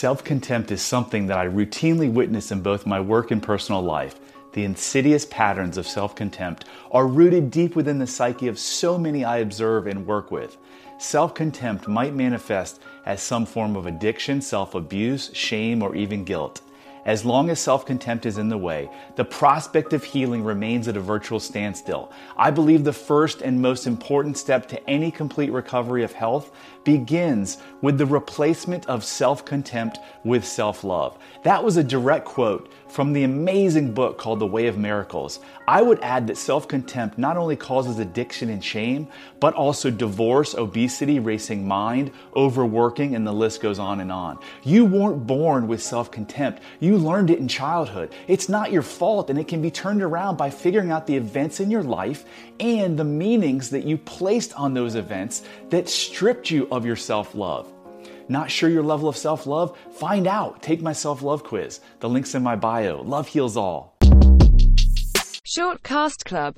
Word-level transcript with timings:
Self 0.00 0.24
contempt 0.24 0.70
is 0.70 0.80
something 0.80 1.26
that 1.26 1.36
I 1.36 1.46
routinely 1.46 2.10
witness 2.10 2.50
in 2.50 2.62
both 2.62 2.86
my 2.86 2.98
work 2.98 3.30
and 3.30 3.42
personal 3.42 3.82
life. 3.82 4.18
The 4.54 4.64
insidious 4.64 5.26
patterns 5.26 5.76
of 5.76 5.86
self 5.86 6.14
contempt 6.14 6.64
are 6.90 7.06
rooted 7.06 7.50
deep 7.50 7.76
within 7.76 7.98
the 7.98 8.06
psyche 8.06 8.48
of 8.48 8.58
so 8.58 8.96
many 8.96 9.26
I 9.26 9.40
observe 9.40 9.86
and 9.86 10.06
work 10.06 10.30
with. 10.30 10.56
Self 10.98 11.34
contempt 11.34 11.86
might 11.86 12.14
manifest 12.14 12.80
as 13.04 13.20
some 13.20 13.44
form 13.44 13.76
of 13.76 13.84
addiction, 13.84 14.40
self 14.40 14.74
abuse, 14.74 15.30
shame, 15.34 15.82
or 15.82 15.94
even 15.94 16.24
guilt. 16.24 16.62
As 17.06 17.24
long 17.24 17.48
as 17.48 17.58
self 17.60 17.86
contempt 17.86 18.26
is 18.26 18.38
in 18.38 18.48
the 18.48 18.58
way, 18.58 18.90
the 19.16 19.24
prospect 19.24 19.92
of 19.92 20.04
healing 20.04 20.44
remains 20.44 20.86
at 20.88 20.96
a 20.96 21.00
virtual 21.00 21.40
standstill. 21.40 22.12
I 22.36 22.50
believe 22.50 22.84
the 22.84 22.92
first 22.92 23.40
and 23.40 23.62
most 23.62 23.86
important 23.86 24.36
step 24.36 24.68
to 24.68 24.90
any 24.90 25.10
complete 25.10 25.50
recovery 25.50 26.02
of 26.02 26.12
health 26.12 26.50
begins 26.84 27.58
with 27.80 27.98
the 27.98 28.06
replacement 28.06 28.86
of 28.86 29.04
self 29.04 29.44
contempt 29.44 29.98
with 30.24 30.44
self 30.44 30.84
love. 30.84 31.18
That 31.42 31.64
was 31.64 31.76
a 31.76 31.84
direct 31.84 32.26
quote 32.26 32.70
from 32.90 33.12
the 33.12 33.22
amazing 33.22 33.94
book 33.94 34.18
called 34.18 34.40
The 34.40 34.46
Way 34.46 34.66
of 34.66 34.76
Miracles. 34.76 35.38
I 35.68 35.80
would 35.80 36.00
add 36.00 36.26
that 36.26 36.36
self 36.36 36.66
contempt 36.66 37.18
not 37.18 37.36
only 37.36 37.54
causes 37.54 37.98
addiction 37.98 38.50
and 38.50 38.62
shame, 38.62 39.06
but 39.38 39.54
also 39.54 39.90
divorce, 39.90 40.54
obesity, 40.54 41.20
racing 41.20 41.66
mind, 41.66 42.10
overworking, 42.34 43.14
and 43.14 43.26
the 43.26 43.32
list 43.32 43.60
goes 43.60 43.78
on 43.78 44.00
and 44.00 44.10
on. 44.10 44.38
You 44.64 44.84
weren't 44.84 45.26
born 45.26 45.68
with 45.68 45.82
self 45.82 46.10
contempt. 46.10 46.62
You 46.80 46.98
learned 46.98 47.30
it 47.30 47.38
in 47.38 47.48
childhood. 47.48 48.12
It's 48.26 48.48
not 48.48 48.72
your 48.72 48.82
fault, 48.82 49.30
and 49.30 49.38
it 49.38 49.46
can 49.46 49.62
be 49.62 49.70
turned 49.70 50.02
around 50.02 50.36
by 50.36 50.50
figuring 50.50 50.90
out 50.90 51.06
the 51.06 51.16
events 51.16 51.60
in 51.60 51.70
your 51.70 51.84
life 51.84 52.24
and 52.58 52.98
the 52.98 53.04
meanings 53.04 53.70
that 53.70 53.84
you 53.84 53.96
placed 53.96 54.52
on 54.54 54.74
those 54.74 54.96
events 54.96 55.42
that 55.70 55.88
stripped 55.88 56.50
you 56.50 56.66
of 56.72 56.84
your 56.84 56.96
self 56.96 57.34
love. 57.34 57.72
Not 58.30 58.48
sure 58.48 58.70
your 58.70 58.84
level 58.84 59.08
of 59.08 59.16
self 59.16 59.44
love? 59.44 59.76
Find 59.94 60.28
out. 60.28 60.62
Take 60.62 60.80
my 60.80 60.92
self 60.92 61.20
love 61.20 61.42
quiz. 61.42 61.80
The 61.98 62.08
link's 62.08 62.36
in 62.36 62.44
my 62.44 62.54
bio. 62.54 63.02
Love 63.02 63.26
heals 63.26 63.56
all. 63.56 63.96
Shortcast 65.44 66.24
Club 66.24 66.48